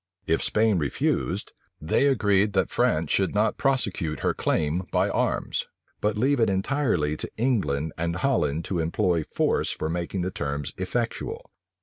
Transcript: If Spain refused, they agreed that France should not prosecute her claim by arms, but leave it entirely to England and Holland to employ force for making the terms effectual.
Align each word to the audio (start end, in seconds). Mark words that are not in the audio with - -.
If 0.25 0.41
Spain 0.41 0.79
refused, 0.79 1.51
they 1.79 2.07
agreed 2.07 2.53
that 2.53 2.71
France 2.71 3.11
should 3.11 3.35
not 3.35 3.59
prosecute 3.59 4.21
her 4.21 4.33
claim 4.33 4.87
by 4.91 5.11
arms, 5.11 5.67
but 5.99 6.17
leave 6.17 6.39
it 6.39 6.49
entirely 6.49 7.15
to 7.17 7.29
England 7.37 7.93
and 7.99 8.15
Holland 8.15 8.65
to 8.65 8.79
employ 8.79 9.23
force 9.23 9.69
for 9.69 9.89
making 9.89 10.21
the 10.23 10.31
terms 10.31 10.73
effectual. 10.77 11.51